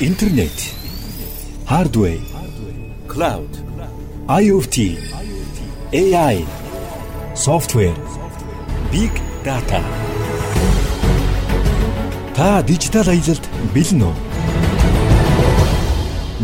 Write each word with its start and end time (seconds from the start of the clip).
интернет, 0.00 0.52
hardware, 1.66 2.20
cloud, 3.08 3.50
IoT, 4.28 4.96
AI, 5.92 6.46
software, 7.34 7.96
big 8.92 9.10
data. 9.42 9.82
Та 12.32 12.62
дижитал 12.62 13.08
аялалд 13.10 13.42
бэлэн 13.74 14.02
үү? 14.06 14.14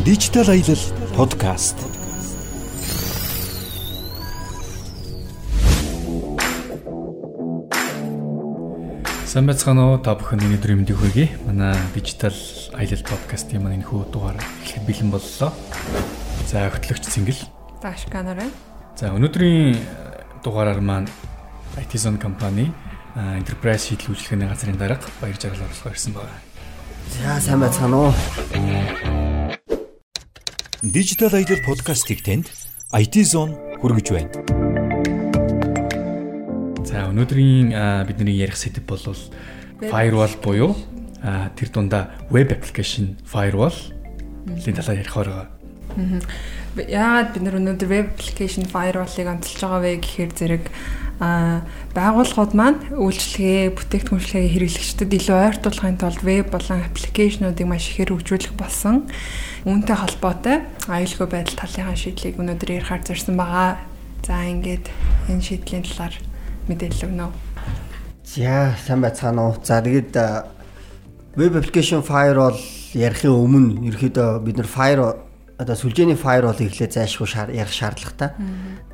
Дижитал 0.03 0.51
аялал 0.51 0.83
подкаст. 1.15 1.79
Сайн 9.31 9.47
байцгаана 9.47 9.95
уу? 9.95 10.03
Та 10.03 10.19
бүхэн 10.19 10.43
өнөөдрийн 10.43 10.83
мэндийг 10.83 10.99
хүргэе. 10.99 11.39
Манай 11.47 11.79
дижитал 11.95 12.35
аялал 12.75 13.05
подкастын 13.07 13.63
маань 13.63 13.79
энэхүү 13.79 14.11
дугаар 14.11 14.39
эхлэх 14.67 14.83
бэлэн 14.87 15.11
боллоо. 15.15 15.51
За 16.51 16.67
хөтлөгч 16.71 17.07
Цэнгэл. 17.07 17.43
За 17.83 17.95
ашганаар 17.95 18.39
байна. 18.43 18.55
За 18.99 19.15
өнөөдрийн 19.15 19.79
дугаараар 20.43 20.81
маань 20.83 21.09
IT 21.79 21.95
Zone 21.95 22.19
компани 22.19 22.73
enterprise 23.15 23.87
шийдэл 23.87 24.11
үйлчлэгээний 24.15 24.49
газрын 24.51 24.79
дарга 24.79 25.07
баяр 25.23 25.39
жаргал 25.39 25.63
оруулах 25.67 25.95
ирсэн 25.95 26.13
байна. 26.19 26.35
За 27.15 27.41
сайн 27.41 27.61
байцгаана 27.63 27.97
уу? 27.97 28.13
Дижитал 30.83 31.35
аялал 31.35 31.63
подкастыг 31.67 32.27
танд 32.27 32.51
IT 32.91 33.15
Zone 33.23 33.55
хүргэж 33.79 34.07
байна. 34.11 34.31
За 36.83 37.07
өнөөдрийн 37.07 37.71
бидний 38.07 38.35
ярих 38.35 38.59
сэдэв 38.59 38.83
бол 38.83 38.99
firewall 39.79 40.35
буюу 40.43 40.75
тэр 41.25 41.69
дундаа 41.73 42.13
web 42.29 42.53
application 42.53 43.17
firewall 43.25 43.75
лийн 44.47 44.77
талаар 44.77 45.01
ярих 45.01 45.17
байгаа. 45.17 45.49
Яагаад 46.75 47.33
бид 47.33 47.43
нар 47.47 47.57
өнөөдөр 47.57 47.89
web 47.89 48.07
application 48.13 48.67
firewall-ыг 48.69 49.29
онцолж 49.31 49.61
байгаа 49.63 49.81
вэ 49.81 49.93
гэхээр 50.03 50.33
зэрэг 50.35 50.65
а 51.23 51.63
байгууллагууд 51.95 52.53
маань 52.59 52.81
үйлчлэгээ, 52.91 53.71
бүтээгдэхүүнчлэгээ 53.79 54.51
хэрэглэгчдэд 54.51 55.15
илүү 55.15 55.39
ойртуулахын 55.39 55.99
тулд 56.03 56.23
веб 56.27 56.51
болон 56.51 56.83
аппликейшнуудыг 56.83 57.67
маш 57.71 57.95
ихээр 57.95 58.11
хөгжүүлэх 58.19 58.59
болсон. 58.59 59.07
Үүнтэй 59.63 59.95
холбоотой 59.95 60.67
аюулгүй 60.91 61.29
байдал 61.31 61.55
талынхаа 61.55 61.95
шийдлийг 61.95 62.35
өнөөдөр 62.43 62.71
ярихаар 62.83 63.07
зорьсон 63.07 63.39
байгаа. 63.39 63.79
За 64.27 64.43
ингээд 64.43 64.91
энэ 65.31 65.47
шийдлийн 65.47 65.87
талаар 65.87 66.15
мэдээлэл 66.67 67.07
өгнө. 67.07 67.31
За 68.27 68.75
сайн 68.83 68.99
байцгаана 68.99 69.55
уу. 69.55 69.63
За 69.63 69.79
тэгээд 69.79 70.19
веб 71.37 71.57
аппликейшн 71.59 72.05
firewall 72.07 72.59
ярихын 72.95 73.35
өмнө 73.35 73.89
ерөөдөө 73.91 74.43
бид 74.47 74.59
нар 74.61 74.69
firewall 74.71 75.17
одоо 75.59 75.75
сүлжээний 75.79 76.19
firewall-ыг 76.19 76.71
эхлээд 76.71 76.95
зайлшгүй 76.95 77.27
ярих 77.55 77.75
шаардлагатай. 77.75 78.35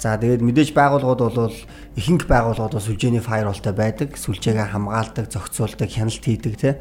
За 0.01 0.17
тэгээд 0.17 0.45
мэдээж 0.45 0.73
байгууллагууд 0.73 1.37
бол 1.37 1.57
ихэнх 1.97 2.25
байгууллагууд 2.25 2.81
сүлжээний 2.81 3.21
firewall-тай 3.21 3.73
байдаг. 3.77 4.17
Сүлжээгээ 4.17 4.73
хамгаалдаг, 4.73 5.29
зохицуулдаг, 5.33 5.89
хяналт 5.89 6.25
хийдэг 6.25 6.55
тий. 6.57 6.75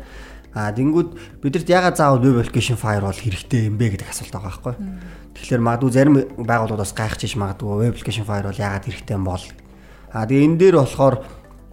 А 0.56 0.72
тэнгүүд 0.72 1.44
бидэрт 1.44 1.68
ягаад 1.68 1.96
заавал 1.96 2.24
web 2.24 2.44
application 2.44 2.80
firewall 2.80 3.16
хэрэгтэй 3.16 3.68
юм 3.68 3.80
бэ 3.80 4.00
гэдэг 4.00 4.10
асуулт 4.10 4.34
байгаа 4.34 4.48
байхгүй. 4.50 4.76
Тэгэхээр 5.36 5.62
магадгүй 5.64 5.92
зарим 5.92 6.16
байгууллагууд 6.40 6.84
бас 6.84 6.96
гайхчихж 6.96 7.36
магадгүй 7.38 7.88
web 7.88 7.94
application 7.94 8.26
firewall 8.26 8.58
ягаад 8.58 8.84
хэрэгтэй 8.88 9.16
юм 9.16 9.28
бол. 9.30 9.44
А 10.12 10.26
тэгээ 10.26 10.44
энэ 10.50 10.58
дээр 10.58 10.76
болохоор 10.82 11.16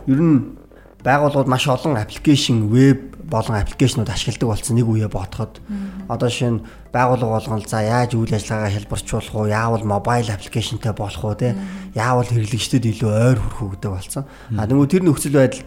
ер 0.06 0.20
нь 0.20 0.60
байгууллагууд 1.00 1.48
маш 1.48 1.64
олон 1.66 1.96
аппликейшн 1.96 2.68
веб 2.68 3.15
болон 3.26 3.58
аппликейшнууд 3.58 4.08
ашигладаг 4.08 4.48
болсон 4.48 4.76
нэг 4.76 4.86
үе 4.86 5.08
бодоход 5.10 5.60
одоо 6.08 6.30
шинэ 6.30 6.62
байгууллага 6.94 7.34
болгон 7.36 7.62
за 7.66 7.82
яаж 7.82 8.14
үйл 8.14 8.30
ажиллагаагаа 8.30 8.74
хэлбэрчүүлэх 8.74 9.34
уу 9.34 9.46
яавал 9.50 9.84
мобайл 9.84 10.30
аппликейшнтэй 10.30 10.94
болох 10.94 11.22
уу 11.24 11.34
те 11.34 11.58
яавал 11.94 12.26
хэрэглэгчдэд 12.26 12.86
илүү 12.86 13.10
ойр 13.10 13.38
хүрэх 13.42 13.62
үү 13.62 13.70
гэдэг 13.76 13.90
болсон. 13.90 14.24
А 14.54 14.66
тэгвэл 14.66 14.92
тэр 14.92 15.02
нөхцөл 15.02 15.34
байдал 15.34 15.64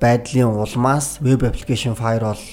байдлын 0.00 0.52
улмаас 0.52 1.18
веб 1.20 1.44
аппликейшн 1.44 1.96
firewall 1.96 2.44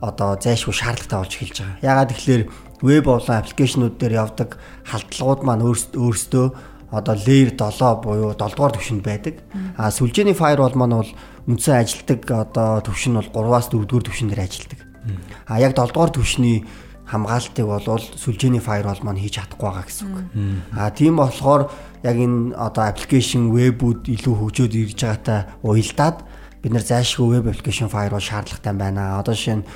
одоо 0.00 0.36
зайлшгүй 0.40 0.74
шаардлагатай 0.74 1.18
болж 1.20 1.32
эхэлж 1.36 1.56
байгаа. 1.62 1.78
Ягаад 1.84 2.10
тэгэхээр 2.10 2.42
веб 2.82 3.04
болон 3.04 3.36
аппликейшнүүд 3.38 3.94
дээр 4.00 4.14
явдаг 4.24 4.58
халдлагууд 4.88 5.40
маань 5.46 5.64
өөрсдөө 5.68 6.46
одоо 6.92 7.14
layer 7.16 7.56
7 7.56 8.02
буюу 8.04 8.34
7 8.36 8.52
дугаар 8.52 8.74
түвшинд 8.76 9.02
байдаг. 9.02 9.40
А 9.76 9.90
сүлжээний 9.90 10.36
firewall 10.36 10.76
маань 10.76 11.00
бол 11.00 11.10
үндсэн 11.46 11.74
ажилтдаг 11.82 12.20
одоо 12.30 12.80
түвшин 12.86 13.18
бол 13.18 13.30
3-аас 13.30 13.70
4 13.70 13.86
дугаар 13.86 14.06
түвшинээр 14.06 14.40
ажилтдаг. 14.46 14.80
А 15.46 15.58
яг 15.58 15.74
7 15.74 15.90
дугаар 15.90 16.12
түвшний 16.14 16.66
хамгаалтыг 17.12 17.66
бол 17.66 18.00
сүлжээний 18.16 18.62
firewall 18.62 19.02
маань 19.02 19.20
хийж 19.20 19.36
чадахгүй 19.42 19.68
байгаа 19.68 19.84
гэсэн 19.84 20.06
үг. 20.06 20.18
А 20.72 20.90
тийм 20.94 21.18
болохоор 21.18 21.68
яг 22.02 22.16
энэ 22.16 22.54
одоо 22.56 22.84
аппликейшн 22.88 23.50
вебүүд 23.52 24.08
илүү 24.08 24.34
хөгжөөд 24.38 24.72
ирж 24.72 25.00
байгаатай 25.02 25.40
уялдаад 25.60 26.18
бид 26.62 26.72
нар 26.72 26.84
зайлшгүй 26.86 27.28
веб 27.36 27.50
аппликейшн 27.50 27.92
firewall 27.92 28.22
шаардлагатай 28.22 28.72
байна. 28.72 29.18
Одоо 29.18 29.34
жишээ 29.34 29.60
нь 29.60 29.66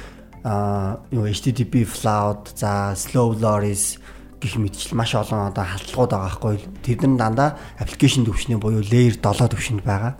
юу 1.12 1.26
HTTP 1.26 1.84
cloud, 1.84 2.54
за 2.54 2.94
slow 2.94 3.34
loris 3.34 3.98
гэх 4.40 4.56
мэтчил 4.56 4.94
маш 4.96 5.12
олон 5.18 5.50
одоо 5.50 5.64
халдлагууд 5.66 6.10
байгаа 6.14 6.30
байхгүй. 6.30 6.56
Тэд 6.86 7.02
нар 7.04 7.18
дандаа 7.18 7.48
аппликейшн 7.82 8.24
төвшний 8.24 8.56
буюу 8.56 8.80
layer 8.80 9.18
7 9.18 9.50
төвшөнд 9.50 9.82
байгаа. 9.82 10.14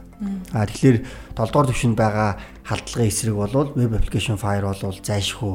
А 0.52 0.64
тэгэхээр 0.64 1.04
7 1.36 1.52
дугаар 1.52 1.68
төвшөнд 1.68 1.96
байгаа 1.96 2.40
халдлагын 2.64 3.08
эсрэг 3.08 3.36
бол 3.36 3.76
web 3.76 3.92
application 3.92 4.40
firewall 4.40 4.80
бол 4.80 5.00
зайлшгүй 5.04 5.54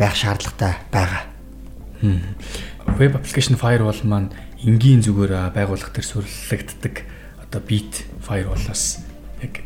байх 0.00 0.14
шаардлагатай 0.16 0.72
байгаа. 0.88 1.22
Web 2.96 3.20
application 3.20 3.60
firewall 3.60 4.00
маань 4.08 4.32
энгийн 4.64 5.04
зүгээр 5.04 5.52
байгууллага 5.52 5.92
төр 5.92 6.24
сурлагддаг 6.24 7.04
одоо 7.44 7.60
bit 7.60 8.08
firewall-аас 8.24 9.04
яг 9.44 9.60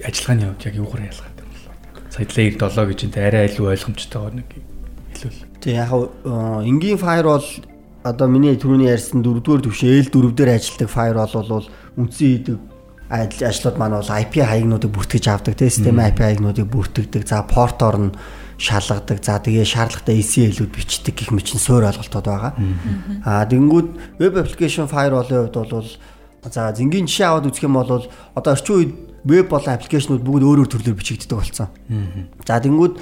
ажиллагааны 0.00 0.56
хувьд 0.56 0.64
яг 0.64 0.74
юугаар 0.80 1.02
ялгаатай 1.12 1.44
бол 1.44 1.64
сая 2.08 2.26
layer 2.32 2.56
7 2.56 2.88
гэж 2.88 3.00
энэ 3.12 3.20
арай 3.28 3.44
илүү 3.52 3.66
ойлгомжтой 3.76 4.40
нэг 4.40 4.48
хэлвэл. 5.12 5.44
Тэг 5.60 5.72
яг 5.84 5.92
энгийн 5.92 6.96
firewall 6.96 7.44
одоо 8.04 8.28
миний 8.28 8.56
түрүүний 8.56 8.88
ярьсан 8.88 9.20
4-р 9.20 9.64
түвшин 9.64 10.00
L4 10.00 10.32
дээр 10.32 10.56
ажилладаг 10.56 10.88
firewall 10.88 11.48
бол 11.48 11.68
үндсэн 12.00 12.28
хийдэг 12.28 12.73
ажлууд 13.14 13.76
маань 13.78 13.96
бол 13.98 14.10
IP 14.10 14.42
хаягнуудыг 14.42 14.90
бүртгэж 14.90 15.24
авдаг 15.30 15.54
тийм 15.54 15.70
систем 15.70 16.02
IP 16.02 16.18
хаягнуудыг 16.18 16.66
бүртгэдэг. 16.66 17.22
За 17.28 17.46
портоор 17.46 17.96
нь 17.98 18.16
шалгадаг. 18.58 19.22
За 19.22 19.38
тэгээ 19.38 19.62
шаардлагатай 19.62 20.18
ECL-үүд 20.18 20.72
бичдэг 20.74 21.14
гэх 21.14 21.30
мэт 21.30 21.54
суур 21.54 21.86
ойлголтууд 21.86 22.26
байгаа. 22.26 22.52
Аа 23.22 23.46
тэгэнгүүт 23.46 24.18
web 24.18 24.34
application 24.34 24.90
firewall-ын 24.90 25.50
хувьд 25.50 25.56
бол 25.70 25.86
за 26.50 26.72
зингийн 26.76 27.06
жишээ 27.06 27.28
аваад 27.30 27.48
үзэх 27.48 27.64
юм 27.64 27.78
бол 27.78 28.04
одоо 28.34 28.52
орчин 28.52 28.74
үед 28.76 28.92
веб 29.24 29.48
болон 29.48 29.74
аппликейшнууд 29.74 30.20
бүгд 30.20 30.44
өөр 30.44 30.58
өөр 30.64 30.70
төрлөөр 30.70 30.98
бичигддэг 31.00 31.38
болсон. 31.38 31.68
За 32.44 32.60
тэгэнгүүт 32.60 32.94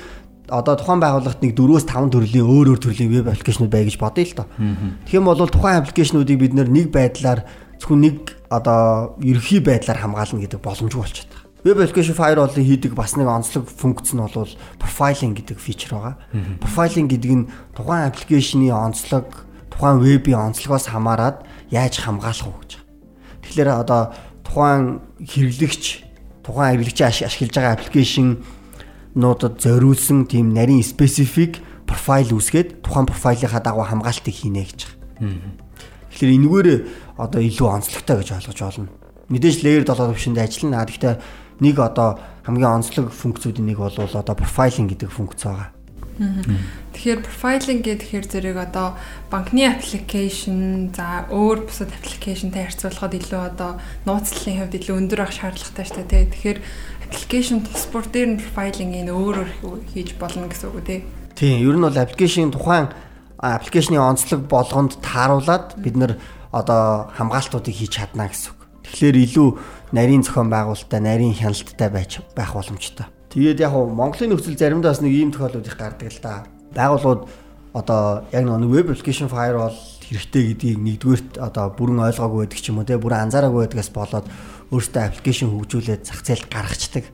одоо 0.52 0.74
тухайн 0.78 1.00
байгууллагт 1.02 1.42
нэг 1.42 1.56
4-өөс 1.58 1.86
5 1.90 2.12
төрлийн 2.14 2.46
өөр 2.46 2.66
өөр 2.74 2.80
төрлийн 2.82 3.10
веб 3.10 3.26
аппликейшнууд 3.32 3.72
бай 3.72 3.86
гэж 3.86 3.96
бодъё 3.98 4.26
л 4.26 4.36
доо. 4.38 4.46
Тэгэх 5.06 5.18
юм 5.18 5.26
бол 5.26 5.42
тухайн 5.42 5.80
аппликейшнуудыг 5.82 6.38
бид 6.38 6.54
нэг 6.54 6.94
байдлаар 6.94 7.42
зөвхөн 7.82 7.98
нэг 7.98 8.16
одоо 8.46 9.18
ерөхий 9.18 9.58
байдлаар 9.58 9.98
хамгаална 9.98 10.46
гэдэг 10.46 10.62
боломжгүй 10.62 11.02
болчиход 11.02 11.34
байгаа. 11.34 11.50
Web 11.66 11.78
application 11.82 12.14
firewall-ыг 12.14 12.62
хийдэг 12.62 12.94
бас 12.94 13.18
нэг 13.18 13.26
онцлог 13.26 13.66
функц 13.66 14.14
нь 14.14 14.22
бол 14.22 14.50
profiling 14.78 15.34
гэдэг 15.34 15.58
фичер 15.58 15.98
байгаа. 15.98 16.14
Profiling 16.62 17.10
гэдэг 17.10 17.32
нь 17.34 17.50
тухайн 17.74 18.06
аппликейшны 18.06 18.70
онцлог, 18.70 19.26
тухайн 19.74 19.98
вебийн 19.98 20.54
онцлогоос 20.54 20.94
хамаарат 20.94 21.42
яаж 21.74 21.98
хамгаалах 21.98 22.46
вэ 22.46 22.58
гэж. 22.62 22.72
Тэгэхээр 23.42 23.70
одоо 23.74 24.14
тухайн 24.46 25.02
хэрэглэгч, 25.18 26.06
тухайн 26.46 26.78
хэрэглэгчийн 26.78 27.26
ашиглаж 27.26 27.54
байгаа 27.54 27.74
аппликейшн 27.74 28.42
нуудад 29.18 29.58
зориулсан 29.58 30.30
тийм 30.30 30.54
нарийн 30.54 30.86
специфик 30.86 31.58
профайл 31.86 32.38
үүсгээд 32.38 32.82
тухайн 32.82 33.06
профайлынхаа 33.10 33.62
дагуу 33.62 33.84
хамгаалтыг 33.86 34.34
хийнэ 34.34 34.62
гэж. 34.66 34.80
Тэгэхээр 36.12 36.36
энэгээр 36.36 36.68
одоо 37.16 37.40
илүү 37.40 37.68
онцлогтой 37.68 38.22
гэж 38.22 38.28
ойлгож 38.38 38.60
байна. 38.60 38.92
Мэдээж 39.28 39.56
layer 39.64 39.84
7 39.84 40.12
төвшөнд 40.12 40.38
ажиллана. 40.38 40.84
Гэхдээ 40.84 41.14
нэг 41.60 41.76
одоо 41.78 42.18
хамгийн 42.44 42.82
онцлог 42.82 43.12
функцүүдийн 43.12 43.66
нэг 43.68 43.78
бол 43.78 43.92
одоо 43.92 44.34
profiling 44.36 44.90
гэдэг 44.90 45.10
функц 45.10 45.46
байгаа. 45.46 45.70
Тэгэхээр 46.92 47.20
profiling 47.24 47.80
гэхээр 47.80 48.26
зэрэг 48.28 48.56
одоо 48.60 48.94
банкны 49.32 49.64
application 49.64 50.92
за 50.92 51.24
өөр 51.32 51.64
бусад 51.66 51.88
applicationтай 51.88 52.68
харьцуулахад 52.68 53.16
илүү 53.16 53.40
одоо 53.48 53.80
нууцлалын 54.04 54.60
хувьд 54.60 54.76
илүү 54.76 54.96
өндөр 55.00 55.20
ах 55.24 55.32
шаардлагатай 55.32 55.84
шүү 55.88 56.04
дээ. 56.04 56.30
Тэгэхээр 56.36 56.58
application 57.08 57.64
тус 57.64 57.88
бүр 57.88 58.04
дээр 58.12 58.28
нь 58.36 58.40
profiling-ийг 58.44 59.08
өөр 59.08 59.36
өөр 59.64 59.80
хийж 59.88 60.20
болно 60.20 60.52
гэсэн 60.52 60.68
үг 60.68 60.76
үү 60.76 60.84
тий. 60.84 61.00
Тийм, 61.32 61.64
ер 61.64 61.76
нь 61.80 61.84
бол 61.88 61.96
application 61.96 62.52
тухайн 62.52 62.92
аппликейшны 63.42 63.98
онцлог 63.98 64.46
болгонд 64.46 65.02
тааруулаад 65.02 65.80
бид 65.82 65.96
нэр 65.98 66.12
одоо 66.52 67.10
хамгаалтуудыг 67.16 67.74
хийж 67.74 67.98
чадна 67.98 68.28
гэсэн 68.28 68.52
үг. 68.52 68.60
Тэгэхээр 68.84 69.16
илүү 69.24 69.48
нарийн 69.96 70.22
зохион 70.22 70.52
байгуулалттай, 70.52 71.00
нарийн 71.00 71.34
хяналттай 71.34 71.88
байж 71.88 72.20
байх 72.36 72.52
боломжтой. 72.52 73.08
Тэгээд 73.32 73.64
яг 73.64 73.72
нь 73.72 73.96
Монголын 73.96 74.36
нөхцөл 74.36 74.60
заримдаа 74.60 74.92
бас 74.92 75.00
нэг 75.00 75.16
ийм 75.16 75.32
тохиолдол 75.32 75.64
их 75.64 75.76
гардаг 75.80 76.12
л 76.12 76.20
да. 76.20 76.44
байгууллагууд 76.76 77.24
одоо 77.72 78.28
яг 78.32 78.44
нэг 78.44 78.68
веб 78.68 78.92
application 78.92 79.32
firewall 79.32 79.72
хэрэгтэй 80.04 80.52
гэдгийг 80.52 80.78
нэгдүгürt 80.78 81.30
одоо 81.40 81.72
бүрэн 81.72 82.04
ойлгоогүй 82.12 82.44
байдаг 82.44 82.60
ч 82.60 82.68
юм 82.68 82.84
уу 82.84 82.88
те 82.88 83.00
бүрэн 83.00 83.32
анзаараагүй 83.32 83.64
байдгаас 83.64 83.90
болоод 83.96 84.26
өөртөө 84.68 85.02
аппликейшн 85.08 85.48
хөгжүүлээд 85.48 86.02
зах 86.04 86.20
зээлд 86.20 86.52
гаргацдаг. 86.52 87.04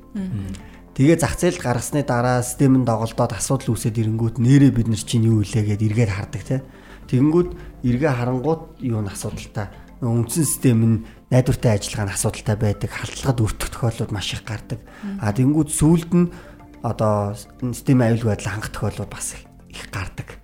Тэгээ 0.98 1.18
зах 1.22 1.38
зээлд 1.38 1.62
гаргасны 1.62 2.02
дараа 2.02 2.42
систем 2.42 2.82
нь 2.82 2.86
доголдоод 2.86 3.38
асуудал 3.38 3.78
үүсээд 3.78 4.02
ирэнгүүт 4.02 4.42
нэрээ 4.42 4.74
бид 4.74 4.90
нар 4.90 4.98
чинь 4.98 5.30
юу 5.30 5.46
илээ 5.46 5.78
гэдээ 5.78 5.88
эргээд 5.94 6.10
хардаг 6.10 6.42
те. 6.42 6.66
Тэгэнгүүт 7.08 7.50
эргээ 7.84 8.12
харангууд 8.12 8.84
юу 8.84 9.00
н 9.00 9.08
асуудалтай. 9.08 9.72
Үндсэн 10.04 10.44
систем 10.44 10.78
нь 10.84 10.96
найдвартай 11.32 11.80
ажиллагаа 11.80 12.06
нь 12.06 12.14
асуудалтай 12.14 12.56
байдаг. 12.56 12.90
Халтлагад 12.92 13.42
өртөх 13.42 13.68
тохиолдлууд 13.72 14.12
маш 14.12 14.32
их 14.36 14.44
гардаг. 14.44 14.78
А 15.18 15.32
тэгэнгүүт 15.32 15.70
сүүлд 15.72 16.10
нь 16.14 16.30
одоо 16.82 17.34
систем 17.72 18.04
аюулгүй 18.04 18.30
байдал 18.30 18.52
хангах 18.54 18.70
тохиолдлууд 18.70 19.10
бас 19.10 19.34
их 19.34 19.88
гардаг. 19.90 20.38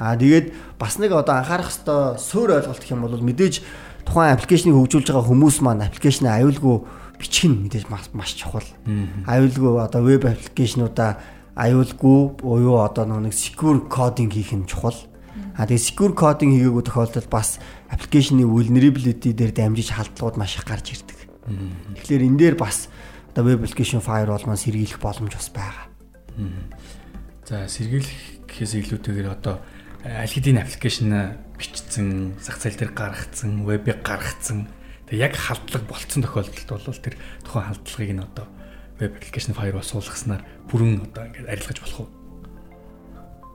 Аа 0.00 0.16
тэгээд 0.16 0.56
бас 0.80 0.96
нэг 0.96 1.12
одоо 1.12 1.36
анхаарах 1.36 1.68
хэвээр 1.68 2.16
суур 2.16 2.50
ойлголт 2.56 2.80
гэх 2.80 2.96
юм 2.96 3.04
бол 3.04 3.20
мэдээж 3.20 3.60
тухайн 4.08 4.32
аппликейшнийг 4.32 4.74
хөгжүүлж 4.74 5.12
байгаа 5.12 5.28
хүмүүс 5.28 5.60
маань 5.60 5.84
аппликейшнээ 5.84 6.40
аюулгүй 6.40 6.76
бичих 7.20 7.52
нь 7.52 7.68
мэдээж 7.68 7.92
маш 7.92 8.32
чухал. 8.32 8.64
Аюулгүй 9.28 9.76
одоо 9.76 10.00
веб 10.00 10.24
аппликейшнуудаа 10.24 11.20
аюулгүй 11.52 12.40
буюу 12.40 12.80
одоо 12.80 13.04
нэг 13.20 13.36
secure 13.36 13.84
coding 13.92 14.32
хийх 14.32 14.56
нь 14.56 14.64
чухал. 14.64 14.96
А 15.54 15.66
тэгээд 15.66 15.86
secure 15.94 16.14
coding 16.14 16.54
хийгээгүй 16.56 16.84
тохиолдолд 16.86 17.28
бас 17.30 17.58
аппликейшны 17.90 18.42
vulnerability 18.46 19.30
дээр 19.34 19.52
дамжиж 19.54 19.94
халдлагууд 19.94 20.36
маш 20.36 20.58
их 20.58 20.66
гарч 20.66 20.94
ирдэг. 20.98 21.18
Тэгэхээр 21.98 22.26
энэ 22.26 22.38
дээр 22.38 22.56
бас 22.58 22.90
одоо 23.30 23.46
web 23.46 23.62
application 23.62 24.02
firewall 24.02 24.42
маань 24.46 24.58
сэргийлэх 24.58 24.98
боломж 24.98 25.34
бас 25.34 25.50
байгаа. 25.54 25.86
За 27.46 27.66
сэргийлэх 27.66 28.46
гэхээс 28.46 28.74
илүүтэйгээр 28.78 29.28
одоо 29.30 29.62
аль 30.06 30.30
хэдийн 30.30 30.62
аппликейшн 30.62 31.38
бичсэн, 31.58 32.38
зах 32.40 32.58
зээл 32.58 32.78
дээр 32.78 32.92
гаргацсан, 32.94 33.66
вебыг 33.66 34.02
гаргацсан. 34.02 34.66
Тэгээ 35.06 35.26
яг 35.30 35.34
халдлага 35.36 35.86
болцсон 35.86 36.22
тохиолдолд 36.24 36.86
бол 36.86 37.04
тэр 37.04 37.14
тухайн 37.44 37.66
халдлагыг 37.68 38.12
нь 38.16 38.24
одоо 38.24 38.46
веб 38.98 39.12
аппликейшн 39.18 39.52
firewall 39.52 39.84
суулгаснаар 39.84 40.42
бүрэн 40.70 41.04
одоо 41.04 41.22
ингээд 41.28 41.50
арилгаж 41.50 41.78
болох 41.82 42.00
уу? 42.06 42.08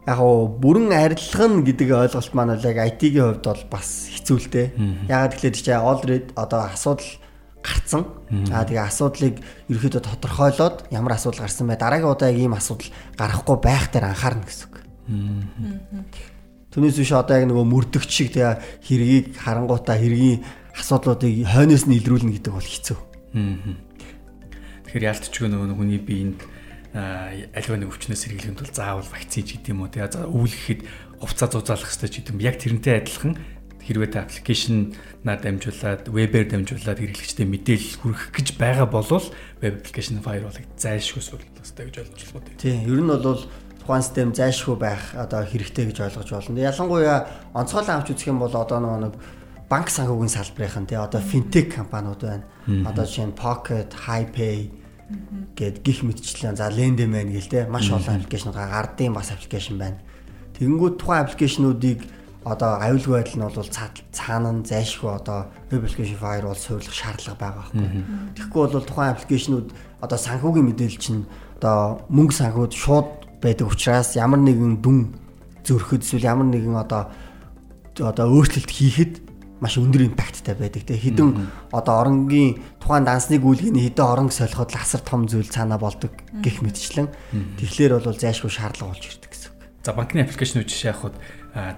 Яг 0.05 0.17
гоо 0.21 0.45
бүрэн 0.47 0.93
арилгах 0.93 1.49
нь 1.49 1.65
гэдэг 1.65 1.89
ойлголт 1.89 2.33
маань 2.37 2.53
бол 2.53 2.69
яг 2.69 2.77
IT-ийн 2.77 3.41
хувьд 3.41 3.45
бол 3.45 3.63
бас 3.73 3.89
хэцүү 4.13 4.37
л 4.37 4.49
дээ. 4.53 4.67
Ягаад 5.09 5.33
гэвэл 5.33 5.61
чи 5.65 5.73
already 5.73 6.29
одоо 6.37 6.61
асуудал 6.69 7.09
гарцсан. 7.65 8.03
Аа 8.53 8.65
тэгээ 8.69 8.85
асуудлыг 8.85 9.35
ерөөхдөө 9.65 10.03
тодорхойлоод 10.05 10.77
ямар 10.93 11.17
асуудал 11.17 11.49
гарсан 11.49 11.65
бай 11.65 11.77
дараагийн 11.81 12.13
удаа 12.13 12.29
ийм 12.29 12.53
асуудал 12.53 12.93
гарахгүй 13.17 13.57
байх 13.57 13.89
дээр 13.89 14.13
анхаарна 14.13 14.45
гэсэн 14.45 14.65
үг. 14.69 14.75
Түүнээс 16.69 16.97
биш 17.01 17.11
одоо 17.15 17.35
яг 17.41 17.49
нөгөө 17.49 17.65
мөрдөгч 17.65 18.11
шиг 18.11 18.29
тэгээ 18.37 18.85
хэргийг 18.85 19.25
харангуйтаа 19.41 19.97
хэргийн 19.97 20.45
асуудлуудыг 20.77 21.49
хойноос 21.49 21.89
нь 21.89 21.97
илрүүлнэ 21.97 22.35
гэдэг 22.37 22.53
бол 22.53 22.67
хэцүү. 22.67 22.99
Тэгэхээр 24.85 25.07
яалтчгүй 25.09 25.47
нөгөө 25.49 25.77
хүний 25.79 26.01
биеинд 26.03 26.39
аливаа 26.95 27.77
нэг 27.83 27.91
өвчнөөс 27.91 28.21
сэргийлэхэд 28.23 28.59
бол 28.63 28.71
заавал 28.71 29.11
вакцин 29.11 29.43
ч 29.43 29.59
гэдэм 29.59 29.83
үү 29.83 29.89
тэгээ 29.99 30.31
өвлөхэд 30.31 30.81
хувцас 31.19 31.51
зузаалах 31.51 31.91
хэрэгтэй 31.91 32.11
ч 32.11 32.15
гэдэм 32.23 32.39
яг 32.39 32.55
тэрнтэй 32.55 32.95
адилхан 33.03 33.35
хэрвээ 33.83 34.09
та 34.15 34.23
аппликейшн 34.23 34.95
наа 35.27 35.37
дамжуулаад 35.37 36.07
вебээр 36.07 36.47
дамжуулаад 36.49 36.99
хэрэглэгчдэд 37.03 37.45
мэдээлэл 37.51 37.99
хүргэх 38.01 38.31
гэж 38.31 38.47
байгаа 38.57 38.87
болвол 38.89 39.27
веб 39.61 39.73
аппликейшн 39.83 40.23
firewall-ыг 40.23 40.65
зайлшгүй 40.79 41.21
суулгах 41.21 41.51
хэрэгтэй 41.59 41.85
гэж 41.85 41.95
ойлгож 42.01 42.21
байна 42.31 42.47
үү? 42.49 42.63
Тийм, 42.63 42.79
ер 42.89 43.01
нь 43.03 43.11
бол 43.11 43.43
тухайн 43.83 44.01
систем 44.01 44.29
зайлшгүй 44.33 44.75
байх 44.79 45.03
одоо 45.13 45.45
хэрэгтэй 45.45 45.85
гэж 45.91 45.97
ойлгож 46.01 46.29
байна. 46.33 46.65
Ялангуяа 46.65 47.19
онцгойлон 47.53 47.95
авч 48.01 48.09
үзэх 48.09 48.31
юм 48.33 48.41
бол 48.41 48.55
одоо 48.55 48.79
нэг 48.81 49.13
банк 49.69 49.89
санхүүгийн 49.93 50.33
салбарын 50.33 50.89
тий 50.89 50.97
одоо 50.97 51.21
финтек 51.21 51.75
компаниуд 51.77 52.21
байна. 52.25 52.45
Одоо 52.89 53.05
жишээ 53.05 53.29
нь 53.29 53.37
Pocket, 53.37 53.93
HiPay 53.93 54.84
гэд 55.55 55.85
гих 55.85 56.01
мэтчлэн 56.01 56.57
за 56.57 56.69
Lendman 56.73 57.29
гэл 57.29 57.49
тий 57.49 57.63
маш 57.69 57.89
олон 57.93 58.17
аппликейшнууд 58.17 58.57
гардын 58.57 59.13
бас 59.13 59.29
аппликейшн 59.31 59.77
байна. 59.77 60.01
Тэгэнгүүт 60.57 60.97
тухайн 60.97 61.23
аппликейшнуудыг 61.25 61.99
одоо 62.45 62.77
аюулгүй 62.77 63.13
байдал 63.21 63.37
нь 63.37 63.45
бол 63.45 63.69
цаана 64.13 64.51
нь 64.53 64.65
зайлшгүй 64.65 65.09
одоо 65.09 65.49
application 65.73 66.17
firewall 66.17 66.57
суйрлах 66.57 66.93
шаардлага 66.93 67.41
байгаа 67.41 67.65
байхгүй. 67.73 67.89
Тэгэхгүй 68.37 68.61
бол 68.69 68.85
тухайн 68.85 69.13
аппликейшнүүд 69.13 69.67
одоо 70.05 70.17
санхүүгийн 70.17 70.67
мэдээлэл 70.69 71.01
чинь 71.01 71.25
одоо 71.57 72.05
мөнгө 72.13 72.33
санхүүд 72.37 72.73
шууд 72.73 73.09
байдаг 73.41 73.65
учраас 73.73 74.13
ямар 74.13 74.41
нэгэн 74.45 74.77
дүн 74.81 75.17
зөрөхөд 75.65 76.05
эсвэл 76.05 76.29
ямар 76.29 76.45
нэгэн 76.53 76.77
одоо 76.77 77.09
одоо 77.97 78.25
өөрчлөлт 78.29 78.69
хийхэд 78.69 79.24
маш 79.65 79.81
өндөр 79.81 80.05
импакттай 80.13 80.53
байдаг 80.53 80.85
те 80.85 80.93
хідэн 80.93 81.49
одоо 81.73 82.05
оронгийн 82.05 82.61
тухайн 82.77 83.09
дансныг 83.09 83.41
үүлгэний 83.41 83.89
хідэн 83.89 84.05
оронг 84.05 84.29
солиход 84.29 84.69
л 84.69 84.77
асар 84.77 85.01
том 85.01 85.25
зүйл 85.25 85.49
цаанаа 85.49 85.81
болдог 85.81 86.13
гэх 86.45 86.61
мэтчлэн 86.61 87.09
тэгэхээр 87.57 87.97
бол 88.05 88.13
зайлшгүй 88.13 88.53
шаардлага 88.53 88.93
болж 88.93 89.09
ирдэг 89.09 89.31
гэсэн 89.33 89.49
үг. 89.49 89.57
За 89.81 89.97
банкны 89.97 90.21
аппликейшнүүд 90.21 90.69
жишээ 90.69 90.93
авахд 90.93 91.17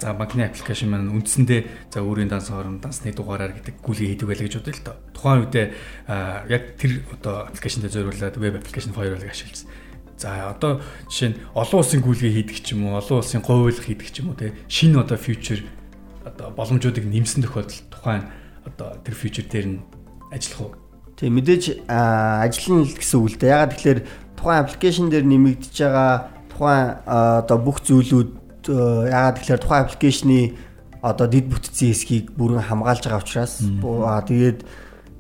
за 0.04 0.12
банкны 0.12 0.52
аппликейшн 0.52 0.92
маань 0.92 1.16
үндсэндээ 1.16 1.62
за 1.96 2.04
өөрийн 2.04 2.28
данс 2.28 2.52
хорон 2.52 2.84
дансны 2.84 3.16
дугаараар 3.16 3.56
гэдэг 3.56 3.80
гүйлгээ 3.80 4.20
хийдэг 4.20 4.28
байлаа 4.28 4.46
гэж 4.52 4.56
бодъё 4.60 4.76
л 4.76 4.84
доо. 4.84 4.96
Тухайн 5.16 5.40
үедээ 5.48 5.68
яг 6.52 6.64
тэр 6.76 6.92
одоо 7.16 7.48
аппликейшнтэй 7.48 7.92
зориулаад 7.94 8.36
веб 8.36 8.56
аппликейшн 8.60 8.92
firewall-ыг 8.92 9.32
ашигласан. 9.32 9.72
За 10.18 10.50
одоо 10.50 10.82
жишээ 11.08 11.30
нь 11.30 11.40
олон 11.54 11.78
улсын 11.78 12.02
гүйлгээ 12.02 12.36
хийдэг 12.42 12.58
ч 12.66 12.74
юм 12.74 12.90
уу, 12.90 12.98
олон 12.98 13.22
улсын 13.22 13.46
говьлох 13.46 13.86
хийдэг 13.86 14.10
ч 14.10 14.26
юм 14.26 14.34
уу 14.34 14.40
те 14.40 14.58
шинэ 14.66 14.98
одоо 14.98 15.14
future 15.14 15.62
одоо 16.28 16.52
боломжуудыг 16.52 17.06
нэмсэн 17.08 17.44
тохиолдолд 17.44 17.88
тухайн 17.88 18.24
одоо 18.68 19.00
тэр 19.04 19.16
future 19.16 19.48
дээр 19.48 19.68
нь 19.68 19.80
ажиллах 20.32 20.62
уу? 20.62 20.72
Тийм 21.16 21.34
мэдээж 21.40 21.88
ажиллана 21.88 22.84
л 22.86 22.94
гэсэн 22.94 23.18
үг 23.18 23.30
л 23.32 23.40
дээ. 23.40 23.54
Ягаад 23.56 23.72
тэгэхээр 23.74 24.00
тухайн 24.38 24.60
аппликейшн 24.62 25.08
дээр 25.10 25.26
нэмэгдэж 25.26 25.76
байгаа 25.82 26.14
тухайн 26.52 26.86
одоо 27.08 27.58
бүх 27.58 27.82
зүйлүүд 27.82 28.32
ягаад 28.70 29.36
тэгэхээр 29.42 29.64
тухайн 29.64 29.84
аппликейшны 29.88 30.40
одоо 31.02 31.28
дид 31.28 31.48
бүтцийн 31.50 31.94
хэсгийг 31.94 32.26
бүрэн 32.38 32.62
хамгаалж 32.62 33.02
байгаа 33.08 33.24
учраас 33.24 33.64
тэгээд 33.64 34.60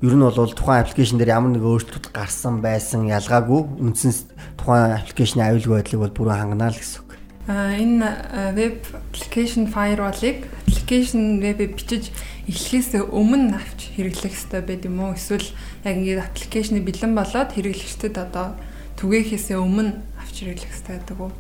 ер 0.06 0.14
нь 0.14 0.22
бол 0.22 0.54
тухайн 0.54 0.86
аппликейшн 0.86 1.18
дээр 1.18 1.34
ямар 1.34 1.52
нэг 1.56 1.66
өөрчлөлт 1.66 2.14
гарсан 2.14 2.62
байсан 2.62 3.10
ялгаагүй 3.10 3.62
үндсэн 3.82 4.14
тухайн 4.60 5.02
аппликейшны 5.02 5.42
аюулгүй 5.42 5.82
байдлыг 5.82 6.02
бол 6.06 6.18
бүрэн 6.22 6.38
хангана 6.38 6.70
л 6.70 6.78
гэсэн 6.78 7.02
үг. 7.02 7.12
А 7.48 7.74
энэ 7.74 8.06
веб 8.54 8.86
application 8.94 9.66
firewall-ыг 9.66 10.46
application 10.88 11.44
web-ийг 11.44 11.76
бичиж 11.76 12.16
эхлэхээс 12.48 13.12
өмнө 13.12 13.60
авч 13.60 13.92
хэрэглэх 14.00 14.32
хэрэгтэй 14.32 14.62
байд 14.64 14.88
юм 14.88 15.04
уу? 15.04 15.20
Эсвэл 15.20 15.44
яг 15.84 16.00
ингээд 16.00 16.24
аппликейшны 16.24 16.80
бэлэн 16.80 17.12
болоод 17.12 17.52
хэрэглэгчдэд 17.52 18.16
одоо 18.16 18.56
түгээхээс 18.96 19.52
өмнө 19.52 20.00
авч 20.16 20.48
хэрэглэх 20.48 20.72
хэрэгтэй 20.72 20.96
гэдэг 21.04 21.20
үү? 21.20 21.32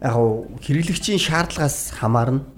яг 0.00 0.16
хэрэглэгчийн 0.64 1.20
шаардлагаас 1.20 1.92
хамаарна. 2.00 2.48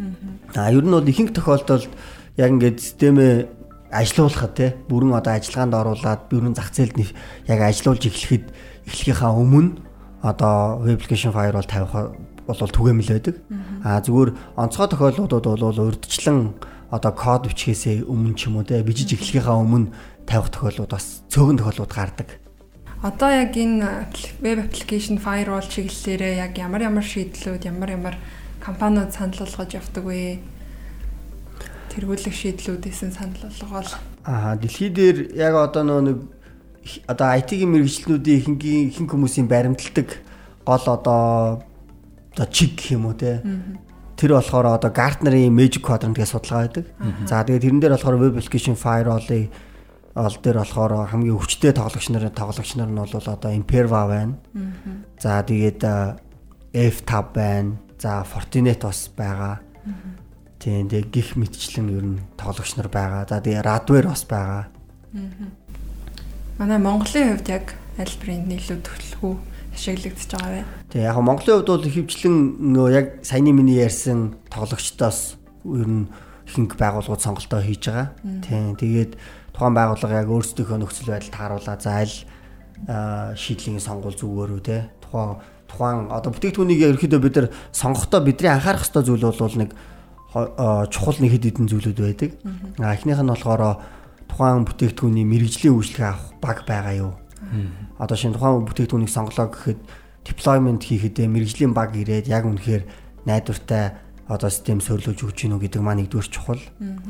А 0.55 0.71
ер 0.71 0.87
нь 0.87 0.95
бол 0.95 1.03
ихэнх 1.03 1.35
тохиолдолд 1.35 1.91
яг 2.39 2.51
ингээд 2.55 2.79
системээ 2.79 3.51
ажилуулахад 3.91 4.55
те 4.55 4.79
бүрэн 4.87 5.19
одоо 5.19 5.35
ажиллагаанд 5.35 5.75
оруулаад 5.75 6.31
бүрэн 6.31 6.55
зах 6.55 6.71
зээлд 6.71 7.11
яг 7.51 7.59
ажилуулж 7.59 8.07
эхлэхэд 8.07 8.55
эхлэхийнхаа 8.87 9.35
өмнө 9.35 9.83
одоо 10.23 10.79
application 10.87 11.35
firewall 11.35 11.67
тавих 11.67 12.15
бол 12.47 12.59
түгээмэл 12.59 13.13
байдаг. 13.17 13.37
А 13.85 14.01
зүгээр 14.01 14.31
онцгой 14.57 14.89
тохиолдлуудад 14.89 15.45
бол 15.45 15.81
урдчлан 15.89 16.55
одоо 16.91 17.13
код 17.13 17.49
бичгээсээ 17.49 18.05
өмнө 18.07 18.37
ч 18.39 18.47
юм 18.47 18.61
уу 18.61 18.69
те 18.69 18.83
бичиж 18.85 19.17
эхлэхийнхаа 19.17 19.57
өмнө 19.59 19.91
тавих 20.29 20.53
тохиолдлууд 20.53 20.93
бас 20.93 21.25
цөөхөн 21.33 21.59
тохиолдлууд 21.59 21.93
гардаг. 21.93 22.29
Одоо 23.05 23.29
яг 23.29 23.53
энэ 23.53 24.09
веб 24.41 24.59
аппликейшн 24.65 25.21
firewall 25.21 25.67
чиглэлээрээ 25.67 26.41
яг 26.41 26.57
ямар 26.57 26.89
ямар 26.89 27.05
шийдлүүд, 27.05 27.69
ямар 27.69 27.91
ямар 27.93 28.17
компаниуд 28.65 29.13
санал 29.13 29.45
болгож 29.45 29.77
явдаг 29.77 30.05
вэ? 30.05 30.41
Тэргүүлэх 31.93 32.33
шийдлүүдээс 32.33 33.13
санал 33.13 33.45
болгоол. 33.45 33.93
Аа, 34.25 34.57
дэлхий 34.57 34.89
дээр 34.89 35.37
яг 35.37 35.53
одоо 35.53 36.01
нэг 36.01 36.19
одоо 37.05 37.29
IT-ийн 37.37 37.69
мэрэгчлүүдийн 37.69 38.41
ихэнгийн 38.41 38.89
ихэнх 38.89 39.13
хүмүүсийн 39.13 39.49
баримталдаг 39.49 40.09
гол 40.65 40.85
одоо 40.89 41.61
одоо 42.35 42.47
чиг 42.51 42.75
гэх 42.75 42.99
юм 42.99 43.07
уу 43.07 43.15
те. 43.15 43.43
Тэр 44.19 44.35
болохоор 44.35 44.79
одоо 44.79 44.91
Gartner-ийн 44.91 45.55
Magic 45.55 45.83
Quadrant 45.83 46.19
гэж 46.19 46.35
судалгаа 46.35 46.67
байдаг. 46.67 46.87
За 47.27 47.43
тэгээд 47.47 47.63
тэрэн 47.63 47.81
дээр 47.81 47.95
болохоор 47.95 48.19
web 48.19 48.35
application 48.39 48.75
firewall-ыг 48.75 49.51
ол 50.15 50.37
дээр 50.43 50.59
болохоор 50.63 51.11
хамгийн 51.11 51.35
өвчтэй 51.35 51.75
тоглогч 51.75 52.11
нарын 52.11 52.35
тоглогч 52.35 52.75
нар 52.79 52.91
нь 52.91 52.99
бол 52.99 53.11
одоо 53.11 53.51
Imperva 53.51 54.07
байна. 54.07 54.39
За 55.19 55.43
тэгээд 55.43 55.83
F5 56.75 57.11
байна. 57.35 57.79
За 57.99 58.23
Fortinet 58.27 58.83
бас 58.83 59.11
байгаа. 59.11 59.63
Тийм 60.59 60.91
тэгээд 60.91 61.11
гих 61.11 61.35
мэтчлэн 61.35 61.89
ер 61.91 62.07
нь 62.07 62.23
тоглогч 62.39 62.79
нар 62.79 62.91
байгаа. 62.91 63.27
За 63.27 63.43
тэгээд 63.43 63.67
Radware 63.67 64.11
бас 64.11 64.23
байгаа. 64.27 64.67
Манай 66.59 66.79
Монголын 66.79 67.35
хувьд 67.35 67.49
яг 67.51 67.75
аль 67.99 68.19
брэнд 68.23 68.47
нийлүү 68.47 68.79
төлөвлөгөө 68.83 69.54
ашиглагдчихж 69.75 70.31
байгаа 70.39 70.53
вэ? 70.55 70.63
Тэгээ 70.95 71.09
яг 71.11 71.19
Монголын 71.19 71.57
хувьд 71.61 71.71
бол 71.71 71.89
ихэвчлэн 71.91 72.37
нөө 72.73 72.89
яг 72.95 73.07
саяны 73.27 73.53
миний 73.53 73.83
ярьсан 73.83 74.39
тоглогчдоос 74.49 75.37
ер 75.67 75.89
нь 75.91 76.07
ихэнх 76.47 76.79
байгууллагууд 76.79 77.21
сонголтоо 77.21 77.61
хийж 77.61 77.91
байгаа. 77.91 78.09
Тийм. 78.47 78.79
Тэгээд 78.79 79.19
тухайн 79.53 79.75
байгууллага 79.75 80.23
яг 80.23 80.29
өөрсдийнхөө 80.31 80.79
нөхцөл 80.79 81.11
байдал 81.11 81.35
тааруулаа. 81.35 81.77
За 81.81 82.01
аль 82.01 82.17
шийдлийн 83.35 83.83
сонгуул 83.83 84.15
зүгээр 84.15 84.51
үү 84.55 84.63
те. 84.63 84.79
Тухайн 85.03 85.43
тухайн 85.69 86.11
одоо 86.13 86.31
бүтээгдэхүүнийг 86.31 86.81
ерөөхдөө 86.95 87.21
бид 87.23 87.37
нар 87.37 87.49
сонгохдоо 87.73 88.21
бидний 88.23 88.51
анхаарах 88.53 88.87
ёстой 88.87 89.03
зүйл 89.03 89.25
бол 89.25 89.59
нэг 89.59 89.75
чухал 90.35 91.19
нэг 91.19 91.31
хэд 91.35 91.45
хэдэн 91.51 91.69
зүйлүүд 91.71 91.99
байдаг. 91.99 92.31
Эхнийх 92.79 93.21
нь 93.23 93.33
болохоор 93.33 93.83
тухайн 94.29 94.67
бүтээгдэхүүний 94.69 95.27
мэрэгжлийн 95.27 95.75
үйлчлэг 95.75 96.05
авах 96.05 96.35
баг 96.43 96.59
байгаа 96.67 96.95
юу? 96.95 97.13
Одоо 97.99 98.17
шинэ 98.17 98.35
тухайн 98.35 98.65
бүтээгдэхүүнийг 98.67 99.13
сонголоо 99.13 99.49
гэхэд 99.53 99.81
deployment 100.25 100.83
хийхэд 100.83 101.21
мэрэгжлийн 101.29 101.73
баг 101.77 101.93
ирээд 101.95 102.29
яг 102.29 102.49
үнэхээр 102.49 102.83
найдвартай 103.29 103.97
одоо 104.29 104.49
систем 104.49 104.81
сөрлөж 104.81 105.21
өгч 105.21 105.45
гинүү 105.45 105.69
гэдэг 105.69 105.81
маань 105.85 106.05
нэгдүгээр 106.05 106.29
чухал. 106.33 106.63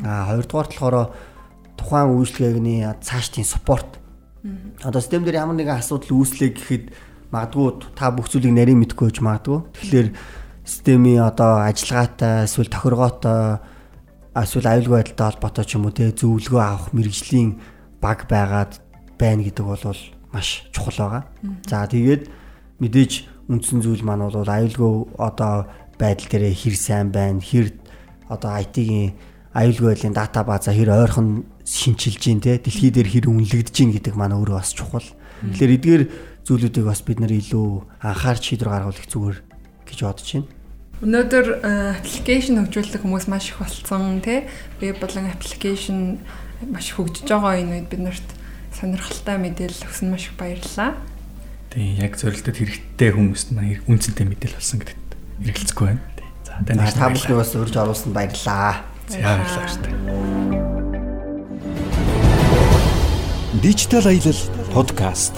А 0.03 0.27
хоёрдугаар 0.35 0.67
болохоор 0.67 0.97
тухайн 1.79 2.11
үйлчлэгээний 2.11 2.83
цаашдын 2.99 3.47
спорт. 3.47 4.03
Одоо 4.83 5.01
систем 5.01 5.23
дээр 5.23 5.47
ямар 5.47 5.55
нэгэн 5.55 5.79
асуудал 5.79 6.19
үүслээ 6.19 6.51
гэхэд 6.59 6.85
магадгүй 7.31 7.95
та 7.95 8.11
бүх 8.11 8.27
зүйлийг 8.31 8.55
нарийн 8.55 8.83
мэдгүй 8.83 9.15
байж 9.15 9.19
магадгүй. 9.23 9.59
Тэгэхээр 9.79 10.09
системийн 10.67 11.23
одоо 11.23 11.63
ажиллагаатай 11.63 12.45
эсвэл 12.45 12.71
тохиргоотой 12.71 13.63
эсвэл 14.35 14.71
аюулгүй 14.71 14.97
байдалтай 14.99 15.27
холбоотой 15.31 15.65
ч 15.65 15.71
юм 15.79 15.87
уу 15.87 15.95
те 15.95 16.11
зөвлөгөө 16.11 16.63
авах 16.63 16.91
мэрэгжлийн 16.91 17.63
баг 18.03 18.27
байгаад 18.27 18.83
байна 19.19 19.43
гэдэг 19.47 19.65
бол 19.65 19.83
маш 20.35 20.67
чухал 20.75 20.99
байгаа. 20.99 21.23
За 21.71 21.87
тэгээд 21.87 22.29
мэдээж 22.83 23.13
үндсэн 23.47 23.81
зүйл 23.81 24.03
маань 24.03 24.27
бол 24.27 24.43
аюулгүй 24.43 24.93
одоо 25.17 25.71
байдал 25.95 26.29
дээр 26.29 26.51
хэр 26.51 26.75
сайн 26.75 27.15
байна, 27.15 27.39
хэр 27.39 27.71
одоо 28.29 28.51
IT-ийн 28.59 29.15
аюулгүй 29.55 29.95
байдлын 29.95 30.17
дата 30.19 30.43
база 30.43 30.75
хэр 30.75 30.91
ойрхон 30.91 31.47
шинчилж 31.63 32.19
гин 32.19 32.41
те 32.43 32.59
дэлхий 32.59 32.91
дээр 32.91 33.09
хэр 33.09 33.31
үнэлэгдэж 33.31 33.75
гин 33.75 33.93
гэдэг 33.95 34.15
маань 34.19 34.35
өөрөө 34.35 34.59
бас 34.59 34.75
чухал. 34.75 35.07
Тэгэхээр 35.45 35.77
эдгээр 35.79 36.03
зүйлүүдийг 36.43 36.87
бас 36.89 37.01
бид 37.07 37.23
нэр 37.23 37.33
илүү 37.39 37.69
анхаарч 38.03 38.43
шийдвэр 38.51 38.71
гаргавал 38.75 38.99
их 38.99 39.09
зүгээр 39.09 39.39
гэж 39.87 39.99
бодож 40.03 40.29
байна. 40.35 40.51
Өнөөдөр 41.05 41.47
аппликейшн 42.01 42.59
хөгжүүлдэг 42.65 43.03
хүмүүс 43.03 43.27
маш 43.29 43.53
их 43.53 43.59
болсон 43.61 44.21
тий. 44.25 44.49
Веб 44.81 44.99
болон 44.99 45.29
аппликейшн 45.31 46.19
маш 46.71 46.95
хөгжиж 46.97 47.29
байгаа 47.29 47.61
энэ 47.61 47.73
үед 47.85 47.89
бид 47.93 48.03
нарт 48.09 48.29
сонирхолтой 48.85 49.41
мэдээлэл 49.41 49.89
өгсөн 49.89 50.13
маш 50.13 50.29
их 50.29 50.37
баярлалаа. 50.37 50.93
Тийм 51.73 51.97
яг 52.05 52.21
зорилтод 52.21 52.53
хэрэгтэй 52.53 53.17
хүмүүст 53.17 53.57
маань 53.57 53.81
үнцэнтэй 53.89 54.29
мэдээлэл 54.29 54.61
болсон 54.61 54.85
гэдэгт 54.85 55.17
эргэлзэхгүй 55.41 55.87
байна. 55.89 56.05
За 56.45 56.61
тань 56.69 56.85
та 56.93 57.09
бүхэн 57.09 57.41
бас 57.41 57.57
урьж 57.57 57.73
оруулсан 57.81 58.13
баярлалаа. 58.13 58.85
За 59.09 59.25
баярлалаа 59.25 59.69
шүү 59.73 59.89
дээ. 59.89 59.97
Дижитал 63.65 64.05
аялал 64.05 64.43
подкаст 64.77 65.33